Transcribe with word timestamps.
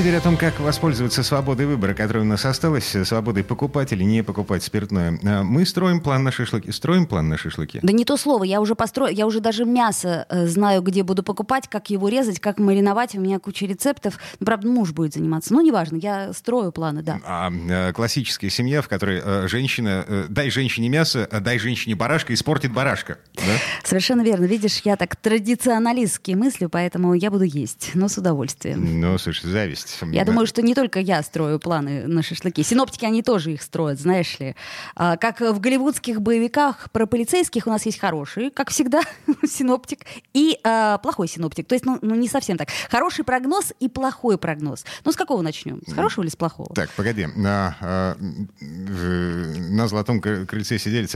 Теперь 0.00 0.16
о 0.16 0.20
том, 0.22 0.38
как 0.38 0.58
воспользоваться 0.60 1.22
свободой 1.22 1.66
выбора, 1.66 1.92
которая 1.92 2.22
у 2.22 2.26
нас 2.26 2.46
осталась, 2.46 2.96
свободой 3.04 3.44
покупать 3.44 3.92
или 3.92 4.02
не 4.02 4.22
покупать 4.22 4.62
спиртное. 4.62 5.20
А, 5.22 5.42
мы 5.42 5.66
строим 5.66 6.00
план 6.00 6.24
на 6.24 6.32
шашлыки. 6.32 6.70
Строим 6.70 7.04
план 7.04 7.28
на 7.28 7.36
шашлыки? 7.36 7.80
Да 7.82 7.92
не 7.92 8.06
то 8.06 8.16
слово, 8.16 8.44
я 8.44 8.62
уже 8.62 8.74
построю, 8.74 9.14
я 9.14 9.26
уже 9.26 9.40
даже 9.40 9.66
мясо 9.66 10.24
э, 10.30 10.46
знаю, 10.46 10.80
где 10.80 11.02
буду 11.02 11.22
покупать, 11.22 11.68
как 11.68 11.90
его 11.90 12.08
резать, 12.08 12.40
как 12.40 12.58
мариновать. 12.58 13.14
У 13.14 13.20
меня 13.20 13.38
куча 13.38 13.66
рецептов. 13.66 14.18
Ну, 14.38 14.46
правда, 14.46 14.68
муж 14.68 14.92
будет 14.92 15.12
заниматься. 15.12 15.52
Ну, 15.52 15.60
неважно, 15.60 15.96
я 15.96 16.32
строю 16.32 16.72
планы, 16.72 17.02
да. 17.02 17.20
А, 17.22 17.92
классическая 17.92 18.48
семья, 18.48 18.80
в 18.80 18.88
которой 18.88 19.48
женщина, 19.50 20.06
дай 20.30 20.48
женщине 20.48 20.88
мясо, 20.88 21.28
дай 21.42 21.58
женщине 21.58 21.94
барашка, 21.94 22.32
испортит 22.32 22.72
барашка. 22.72 23.18
Да? 23.34 23.42
Совершенно 23.84 24.22
верно. 24.22 24.46
Видишь, 24.46 24.80
я 24.82 24.96
так 24.96 25.14
традиционалистски 25.16 26.30
мыслю, 26.30 26.70
поэтому 26.70 27.12
я 27.12 27.30
буду 27.30 27.44
есть, 27.44 27.90
но 27.92 28.08
с 28.08 28.16
удовольствием. 28.16 28.98
Ну, 28.98 29.18
слушай, 29.18 29.44
зависть. 29.44 29.89
Я 30.02 30.24
думаю, 30.24 30.46
что 30.46 30.62
не 30.62 30.74
только 30.74 31.00
я 31.00 31.22
строю 31.22 31.58
планы 31.58 32.06
на 32.06 32.22
шашлыки. 32.22 32.62
Синоптики, 32.62 33.04
они 33.04 33.22
тоже 33.22 33.52
их 33.52 33.62
строят, 33.62 34.00
знаешь 34.00 34.38
ли. 34.38 34.54
А, 34.94 35.16
как 35.16 35.40
в 35.40 35.60
голливудских 35.60 36.20
боевиках 36.20 36.90
про 36.90 37.06
полицейских 37.06 37.66
у 37.66 37.70
нас 37.70 37.86
есть 37.86 37.98
хороший, 37.98 38.50
как 38.50 38.70
всегда, 38.70 39.02
синоптик, 39.46 40.00
и 40.34 40.58
а, 40.64 40.98
плохой 40.98 41.28
синоптик. 41.28 41.66
То 41.66 41.74
есть, 41.74 41.84
ну, 41.84 41.98
ну, 42.02 42.14
не 42.14 42.28
совсем 42.28 42.56
так. 42.56 42.68
Хороший 42.90 43.24
прогноз 43.24 43.72
и 43.80 43.88
плохой 43.88 44.38
прогноз. 44.38 44.84
Ну, 45.04 45.12
с 45.12 45.16
какого 45.16 45.42
начнем? 45.42 45.80
С 45.86 45.92
хорошего 45.92 46.24
или 46.24 46.30
с 46.30 46.36
плохого? 46.36 46.74
Так, 46.74 46.90
погоди. 46.90 47.26
На, 47.36 47.76
а, 47.80 48.16
на 48.60 49.88
золотом 49.88 50.20
крыльце 50.20 50.78
сидели... 50.78 51.08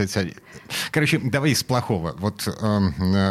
Короче, 0.91 1.19
давай 1.19 1.55
с 1.55 1.63
плохого. 1.63 2.15
Вот 2.17 2.47
а, 2.61 2.79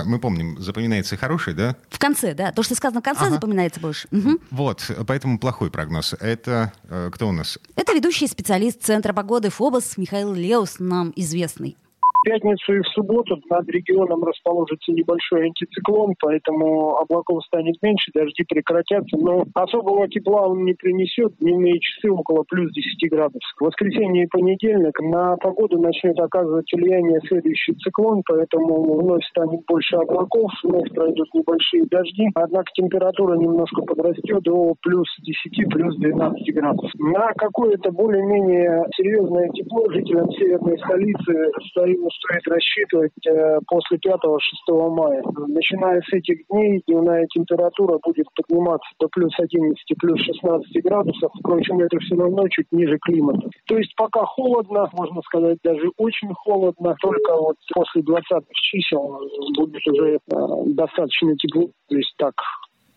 мы 0.04 0.18
помним, 0.18 0.60
запоминается 0.60 1.16
хороший, 1.16 1.54
да? 1.54 1.76
В 1.88 1.98
конце, 1.98 2.34
да. 2.34 2.52
То, 2.52 2.62
что 2.62 2.74
сказано 2.74 3.00
в 3.00 3.04
конце, 3.04 3.24
ага. 3.24 3.34
запоминается 3.34 3.80
больше. 3.80 4.08
Угу. 4.10 4.38
Вот, 4.50 4.90
поэтому 5.06 5.33
самый 5.34 5.38
плохой 5.38 5.70
прогноз. 5.70 6.14
Это 6.20 6.72
э, 6.84 7.10
кто 7.12 7.28
у 7.28 7.32
нас? 7.32 7.58
Это 7.76 7.92
ведущий 7.92 8.26
специалист 8.26 8.82
Центра 8.82 9.12
погоды 9.12 9.50
ФОБОС 9.50 9.96
Михаил 9.96 10.32
Леус, 10.32 10.78
нам 10.78 11.12
известный 11.16 11.76
пятницу 12.24 12.74
и 12.74 12.80
в 12.80 12.88
субботу 12.88 13.38
над 13.50 13.68
регионом 13.68 14.24
расположится 14.24 14.92
небольшой 14.92 15.46
антициклон, 15.46 16.14
поэтому 16.20 16.96
облаков 16.96 17.44
станет 17.44 17.76
меньше, 17.82 18.10
дожди 18.14 18.44
прекратятся, 18.48 19.16
но 19.16 19.44
особого 19.54 20.08
тепла 20.08 20.48
он 20.48 20.64
не 20.64 20.74
принесет. 20.74 21.36
Дневные 21.38 21.78
часы 21.80 22.10
около 22.10 22.44
плюс 22.44 22.72
10 22.72 23.10
градусов. 23.10 23.42
В 23.60 23.64
воскресенье 23.64 24.24
и 24.24 24.28
понедельник 24.28 24.98
на 25.00 25.36
погоду 25.36 25.78
начнет 25.78 26.18
оказывать 26.18 26.70
влияние 26.72 27.20
следующий 27.28 27.74
циклон, 27.74 28.22
поэтому 28.26 29.00
вновь 29.00 29.24
станет 29.26 29.60
больше 29.66 29.96
облаков, 29.96 30.50
вновь 30.62 30.90
пройдут 30.94 31.28
небольшие 31.34 31.84
дожди, 31.86 32.28
однако 32.34 32.70
температура 32.74 33.36
немножко 33.36 33.82
подрастет 33.82 34.42
до 34.42 34.74
плюс 34.80 35.08
10, 35.22 35.68
плюс 35.70 35.96
12 35.96 36.54
градусов. 36.54 36.90
На 36.98 37.32
какое-то 37.34 37.90
более-менее 37.92 38.84
серьезное 38.96 39.48
тепло 39.50 39.90
жителям 39.90 40.30
северной 40.32 40.78
столицы 40.78 41.50
стоит 41.70 41.98
стоит 42.18 42.46
рассчитывать 42.46 43.26
э, 43.26 43.58
после 43.66 43.98
5-6 43.98 44.90
мая. 44.90 45.22
Начиная 45.48 46.00
с 46.02 46.12
этих 46.12 46.46
дней 46.48 46.82
дневная 46.86 47.26
температура 47.26 47.98
будет 48.02 48.26
подниматься 48.34 48.88
до 49.00 49.08
плюс 49.08 49.32
11, 49.38 49.76
плюс 49.98 50.20
16 50.20 50.84
градусов. 50.84 51.32
Впрочем, 51.40 51.80
это 51.80 51.98
все 51.98 52.16
равно 52.16 52.48
чуть 52.48 52.66
ниже 52.72 52.98
климата. 52.98 53.48
То 53.66 53.76
есть 53.76 53.94
пока 53.96 54.24
холодно, 54.24 54.88
можно 54.92 55.22
сказать, 55.22 55.58
даже 55.62 55.88
очень 55.96 56.32
холодно. 56.34 56.94
Только 57.00 57.36
вот 57.36 57.56
после 57.74 58.02
20 58.02 58.44
чисел 58.52 59.20
будет 59.56 59.86
уже 59.86 60.14
э, 60.14 60.18
достаточно 60.66 61.36
тепло. 61.36 61.68
То 61.88 61.96
есть 61.96 62.14
так 62.18 62.34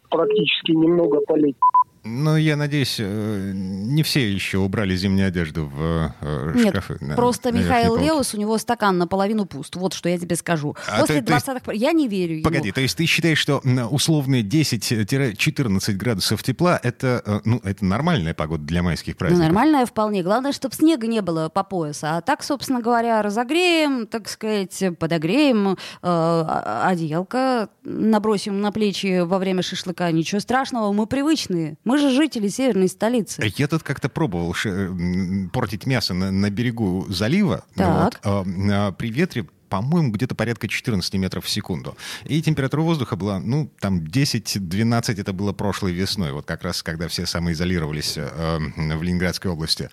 практически 0.09 0.71
немного 0.71 1.19
полететь. 1.27 1.57
Ну, 2.07 2.37
я 2.37 2.55
надеюсь, 2.55 2.97
э, 2.99 3.51
не 3.53 4.03
все 4.03 4.31
еще 4.31 4.59
убрали 4.59 4.95
зимнюю 4.95 5.27
одежду 5.27 5.65
в 5.65 6.13
э, 6.21 6.51
Нет, 6.55 6.69
шкафы. 6.69 6.97
На, 7.01 7.15
просто 7.15 7.51
на 7.51 7.57
Михаил 7.57 7.97
Леус, 7.97 8.33
у 8.33 8.37
него 8.37 8.57
стакан 8.57 8.97
наполовину 8.97 9.45
пуст. 9.45 9.75
Вот 9.75 9.93
что 9.93 10.09
я 10.09 10.17
тебе 10.17 10.35
скажу. 10.35 10.75
А 10.87 11.01
После 11.01 11.21
то, 11.21 11.33
20-х... 11.33 11.59
То 11.59 11.71
есть... 11.71 11.83
Я 11.83 11.91
не 11.91 12.07
верю 12.07 12.41
Погоди, 12.43 12.71
то 12.71 12.81
есть 12.81 12.97
ты 12.97 13.05
считаешь, 13.05 13.37
что 13.37 13.61
условные 13.89 14.43
10-14 14.43 15.93
градусов 15.93 16.43
тепла 16.43 16.79
это, 16.81 17.21
э, 17.25 17.39
ну, 17.45 17.59
это 17.63 17.83
нормальная 17.85 18.33
погода 18.33 18.63
для 18.63 18.83
майских 18.83 19.15
ну, 19.15 19.17
праздников? 19.19 19.39
Ну, 19.39 19.45
нормальная 19.45 19.85
вполне. 19.85 20.23
Главное, 20.23 20.51
чтобы 20.51 20.75
снега 20.75 21.07
не 21.07 21.21
было 21.21 21.49
по 21.49 21.63
поясу. 21.63 22.07
А 22.07 22.21
так, 22.21 22.43
собственно 22.43 22.81
говоря, 22.81 23.21
разогреем, 23.21 24.07
так 24.07 24.29
сказать, 24.29 24.83
подогреем, 24.97 25.77
э, 26.01 26.43
одеялко 26.83 27.69
набросим 27.83 28.61
на 28.61 28.71
плечи 28.71 29.21
во 29.21 29.37
время 29.37 29.61
шашлыка. 29.61 30.11
Ничего 30.11 30.39
страшного, 30.39 30.91
мы 30.93 31.07
привычные. 31.07 31.77
Мы 31.83 31.96
же 31.99 32.11
жители 32.11 32.47
северной 32.47 32.87
столицы. 32.87 33.51
Я 33.57 33.67
тут 33.67 33.83
как-то 33.83 34.09
пробовал 34.09 34.55
портить 35.51 35.85
мясо 35.85 36.13
на, 36.13 36.31
на 36.31 36.49
берегу 36.49 37.05
залива. 37.09 37.63
Так. 37.75 38.03
Вот, 38.03 38.19
а, 38.23 38.91
при 38.91 39.09
ветре 39.09 39.45
по-моему, 39.69 40.11
где-то 40.11 40.35
порядка 40.35 40.67
14 40.67 41.13
метров 41.15 41.45
в 41.45 41.49
секунду. 41.49 41.97
И 42.25 42.41
температура 42.41 42.81
воздуха 42.81 43.15
была, 43.15 43.39
ну, 43.39 43.69
там 43.79 43.99
10-12, 43.99 45.19
это 45.19 45.33
было 45.33 45.53
прошлой 45.53 45.93
весной, 45.93 46.31
вот 46.31 46.45
как 46.45 46.63
раз 46.63 46.83
когда 46.83 47.07
все 47.07 47.25
самоизолировались 47.25 48.17
э, 48.17 48.57
в 48.59 49.03
Ленинградской 49.03 49.51
области. 49.51 49.89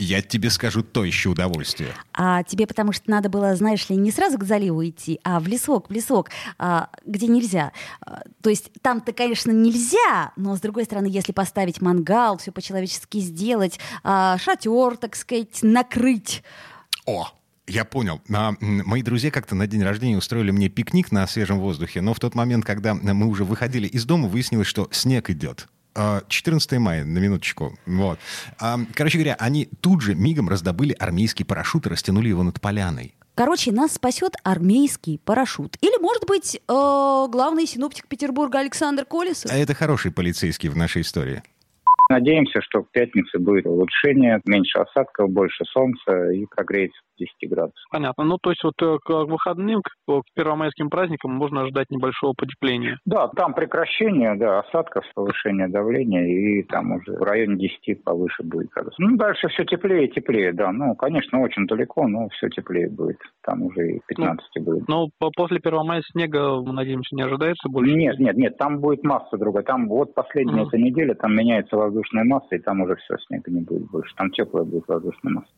Я 0.00 0.22
тебе 0.22 0.48
скажу 0.50 0.82
то 0.82 1.04
еще 1.04 1.30
удовольствие. 1.30 1.92
А 2.12 2.44
тебе 2.44 2.68
потому 2.68 2.92
что 2.92 3.10
надо 3.10 3.28
было, 3.28 3.56
знаешь 3.56 3.88
ли, 3.88 3.96
не 3.96 4.12
сразу 4.12 4.38
к 4.38 4.44
заливу 4.44 4.86
идти, 4.86 5.18
а 5.24 5.40
в 5.40 5.48
лесок, 5.48 5.90
в 5.90 5.92
лесок, 5.92 6.30
а, 6.56 6.88
где 7.04 7.26
нельзя. 7.26 7.72
А, 8.00 8.22
то 8.40 8.48
есть 8.48 8.70
там-то, 8.80 9.12
конечно, 9.12 9.50
нельзя, 9.50 10.32
но 10.36 10.56
с 10.56 10.60
другой 10.60 10.84
стороны, 10.84 11.06
если 11.06 11.32
поставить 11.32 11.80
мангал, 11.80 12.38
все 12.38 12.52
по-человечески 12.52 13.18
сделать, 13.18 13.80
а, 14.04 14.38
шатер, 14.38 14.96
так 14.96 15.16
сказать, 15.16 15.58
накрыть. 15.62 16.44
О, 17.04 17.28
я 17.68 17.84
понял. 17.84 18.20
Мои 18.28 19.02
друзья 19.02 19.30
как-то 19.30 19.54
на 19.54 19.66
день 19.66 19.82
рождения 19.82 20.16
устроили 20.16 20.50
мне 20.50 20.68
пикник 20.68 21.12
на 21.12 21.26
свежем 21.26 21.60
воздухе, 21.60 22.00
но 22.00 22.14
в 22.14 22.20
тот 22.20 22.34
момент, 22.34 22.64
когда 22.64 22.94
мы 22.94 23.26
уже 23.26 23.44
выходили 23.44 23.86
из 23.86 24.04
дома, 24.04 24.28
выяснилось, 24.28 24.66
что 24.66 24.88
снег 24.90 25.30
идет. 25.30 25.68
14 26.28 26.72
а, 26.72 26.80
мая, 26.80 27.04
на 27.04 27.18
минуточку. 27.18 27.76
Вот. 27.86 28.18
А, 28.58 28.78
короче 28.94 29.18
говоря, 29.18 29.34
они 29.38 29.68
тут 29.80 30.00
же 30.02 30.14
мигом 30.14 30.48
раздобыли 30.48 30.92
армейский 30.92 31.44
парашют 31.44 31.86
и 31.86 31.88
растянули 31.88 32.28
его 32.28 32.42
над 32.42 32.60
поляной. 32.60 33.14
Короче, 33.34 33.70
нас 33.72 33.94
спасет 33.94 34.34
армейский 34.42 35.18
парашют. 35.18 35.76
Или, 35.80 36.00
может 36.00 36.26
быть, 36.26 36.56
э, 36.56 36.60
главный 36.66 37.66
синоптик 37.66 38.08
Петербурга 38.08 38.58
Александр 38.58 39.04
Колесов? 39.04 39.50
А 39.50 39.56
это 39.56 39.74
хороший 39.74 40.10
полицейский 40.10 40.68
в 40.68 40.76
нашей 40.76 41.02
истории. 41.02 41.42
Надеемся, 42.08 42.60
что 42.62 42.82
в 42.82 42.90
пятницу 42.90 43.40
будет 43.40 43.66
улучшение, 43.66 44.40
меньше 44.46 44.78
осадков, 44.78 45.30
больше 45.30 45.64
солнца 45.66 46.30
и 46.30 46.46
прогреется 46.46 46.98
10 47.18 47.50
градусов. 47.50 47.84
Понятно. 47.90 48.24
Ну, 48.24 48.38
то 48.40 48.50
есть 48.50 48.62
вот 48.64 48.74
э, 48.80 48.96
к 49.04 49.10
выходным, 49.24 49.82
к 49.82 50.22
первомайским 50.34 50.88
праздникам 50.88 51.32
можно 51.32 51.62
ожидать 51.62 51.90
небольшого 51.90 52.34
потепления? 52.36 52.98
Да, 53.04 53.28
там 53.28 53.54
прекращение, 53.54 54.34
да, 54.36 54.60
осадков, 54.60 55.04
повышение 55.14 55.68
давления, 55.68 56.26
и 56.26 56.62
там 56.62 56.92
уже 56.92 57.12
в 57.12 57.22
районе 57.22 57.56
10 57.56 58.04
повыше 58.04 58.42
будет 58.42 58.68
градусов. 58.68 58.98
Ну, 58.98 59.16
дальше 59.16 59.48
все 59.48 59.64
теплее 59.64 60.06
и 60.06 60.12
теплее, 60.12 60.52
да. 60.52 60.72
Ну, 60.72 60.94
конечно, 60.94 61.40
очень 61.40 61.66
далеко, 61.66 62.06
но 62.06 62.28
все 62.30 62.48
теплее 62.48 62.88
будет. 62.88 63.18
Там 63.42 63.62
уже 63.62 63.96
и 63.96 64.00
15 64.06 64.46
ну, 64.56 64.62
будет. 64.62 64.88
Но 64.88 65.08
после 65.36 65.58
1 65.62 65.86
мая 65.86 66.02
снега, 66.12 66.60
надеемся, 66.62 67.14
не 67.14 67.22
ожидается 67.22 67.68
больше? 67.68 67.94
Нет, 67.94 68.18
нет, 68.18 68.36
нет, 68.36 68.56
там 68.56 68.80
будет 68.80 69.04
масса 69.04 69.36
другая. 69.36 69.64
Там 69.64 69.88
вот 69.88 70.14
последняя 70.14 70.62
mm. 70.62 70.66
эта 70.68 70.78
неделя, 70.78 71.14
там 71.14 71.34
меняется 71.34 71.76
воздушная 71.98 72.24
масса, 72.24 72.54
и 72.54 72.58
там 72.58 72.80
уже 72.80 72.96
все, 72.96 73.16
снега 73.26 73.50
не 73.50 73.60
будет 73.60 73.90
больше. 73.90 74.14
Там 74.16 74.30
теплая 74.30 74.64
будет 74.64 74.86
воздушная 74.88 75.32
масса. 75.32 75.52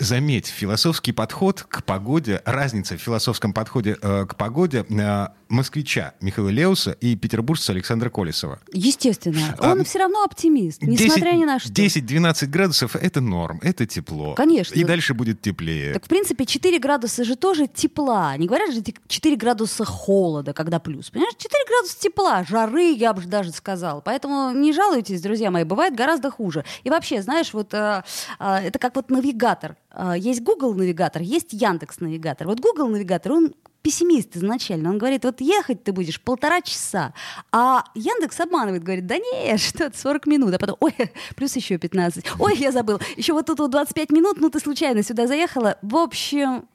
Заметь, 0.00 0.48
философский 0.48 1.12
подход 1.12 1.62
к 1.62 1.84
погоде, 1.84 2.42
разница 2.44 2.96
в 2.96 3.00
философском 3.00 3.52
подходе 3.52 3.96
э, 4.02 4.26
к 4.26 4.34
погоде 4.34 4.84
э, 4.90 5.26
москвича 5.48 6.14
Михаила 6.20 6.48
Леуса 6.48 6.90
и 7.00 7.14
петербуржца 7.14 7.70
Александра 7.70 8.10
Колесова. 8.10 8.58
Естественно. 8.72 9.56
Он 9.60 9.82
а, 9.82 9.84
все 9.84 10.00
равно 10.00 10.24
оптимист, 10.24 10.82
несмотря 10.82 11.30
10, 11.30 11.38
ни 11.38 11.44
на 11.44 11.58
что. 11.60 11.70
10-12 11.70 12.46
градусов— 12.46 12.96
это 13.00 13.20
норм, 13.20 13.60
это 13.62 13.86
тепло. 13.86 14.34
Конечно. 14.34 14.74
И 14.74 14.82
дальше 14.82 15.14
будет 15.14 15.40
теплее. 15.40 15.94
Так, 15.94 16.06
в 16.06 16.08
принципе, 16.08 16.44
4 16.44 16.76
градуса 16.80 17.22
же 17.22 17.36
тоже 17.36 17.68
тепла. 17.68 18.36
Не 18.36 18.48
говорят 18.48 18.74
же 18.74 18.82
4 18.82 19.36
градуса 19.36 19.84
холода, 19.84 20.52
когда 20.52 20.80
плюс. 20.80 21.10
Понимаешь, 21.10 21.34
4 21.38 21.64
градуса 21.68 22.00
тепла, 22.00 22.44
жары, 22.44 22.92
я 22.92 23.12
бы 23.12 23.22
даже 23.22 23.52
сказал. 23.52 24.02
Поэтому 24.02 24.50
не 24.50 24.72
жалуйтесь, 24.72 25.22
друзья 25.22 25.52
мои, 25.52 25.62
бывает 25.62 25.94
гораздо 25.94 26.32
хуже. 26.32 26.64
И 26.82 26.90
вообще, 26.90 27.22
знаешь, 27.22 27.52
вот 27.52 27.72
э, 27.74 28.02
э, 28.40 28.54
это 28.56 28.80
как 28.80 28.96
вот 28.96 29.08
навигатор. 29.10 29.76
Э, 29.94 30.14
есть 30.16 30.42
Google 30.42 30.74
навигатор, 30.74 31.22
есть 31.22 31.52
Яндекс 31.52 32.00
навигатор. 32.00 32.46
Вот 32.46 32.60
Google 32.60 32.88
навигатор, 32.88 33.32
он 33.32 33.54
пессимист 33.84 34.34
изначально. 34.34 34.88
Он 34.88 34.98
говорит, 34.98 35.24
вот 35.24 35.42
ехать 35.42 35.84
ты 35.84 35.92
будешь 35.92 36.18
полтора 36.18 36.62
часа, 36.62 37.12
а 37.52 37.84
Яндекс 37.94 38.40
обманывает, 38.40 38.82
говорит, 38.82 39.06
да 39.06 39.18
не, 39.18 39.56
что 39.58 39.84
это 39.84 39.98
40 39.98 40.26
минут, 40.26 40.54
а 40.54 40.58
потом, 40.58 40.76
ой, 40.80 40.94
плюс 41.36 41.54
еще 41.54 41.76
15, 41.76 42.24
ой, 42.38 42.56
я 42.56 42.72
забыл, 42.72 42.98
еще 43.16 43.34
вот 43.34 43.46
тут 43.46 43.58
вот 43.58 43.70
25 43.70 44.10
минут, 44.10 44.40
ну 44.40 44.48
ты 44.48 44.58
случайно 44.58 45.02
сюда 45.02 45.26
заехала. 45.26 45.76
В 45.82 45.96
общем, 45.96 46.66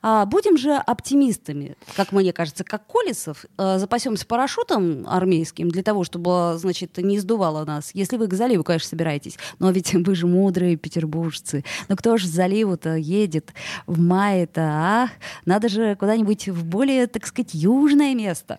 а, 0.00 0.24
будем 0.24 0.56
же 0.56 0.72
оптимистами, 0.72 1.76
как 1.96 2.12
мне 2.12 2.32
кажется, 2.32 2.64
как 2.64 2.86
Колесов, 2.86 3.44
а, 3.58 3.78
запасемся 3.78 4.26
парашютом 4.26 5.06
армейским 5.06 5.68
для 5.68 5.82
того, 5.82 6.02
чтобы, 6.02 6.54
значит, 6.56 6.96
не 6.96 7.18
сдувало 7.18 7.66
нас. 7.66 7.90
Если 7.92 8.16
вы 8.16 8.26
к 8.26 8.32
заливу, 8.32 8.64
конечно, 8.64 8.88
собираетесь, 8.88 9.36
но 9.58 9.70
ведь 9.70 9.92
вы 9.94 10.14
же 10.14 10.26
мудрые 10.26 10.76
петербуржцы. 10.76 11.62
Но 11.88 11.96
кто 11.96 12.16
же 12.16 12.26
к 12.26 12.30
заливу-то 12.30 12.94
едет 12.94 13.52
в 13.86 14.00
мае-то, 14.00 14.62
а? 14.62 15.08
Надо 15.44 15.68
же 15.68 15.94
куда-нибудь 15.96 16.53
в 16.54 16.64
более, 16.64 17.06
так 17.06 17.26
сказать, 17.26 17.52
южное 17.52 18.14
место. 18.14 18.58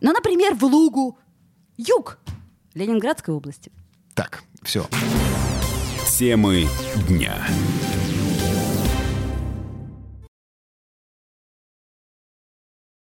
Ну, 0.00 0.12
например, 0.12 0.54
в 0.54 0.64
Лугу. 0.64 1.18
Юг 1.76 2.18
Ленинградской 2.74 3.34
области. 3.34 3.70
Так, 4.14 4.42
все. 4.62 4.86
Темы 6.18 6.66
дня. 7.08 7.46